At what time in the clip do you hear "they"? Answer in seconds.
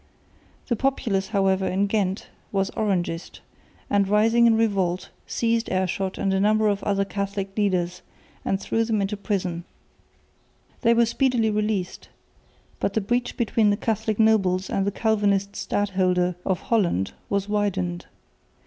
10.81-10.95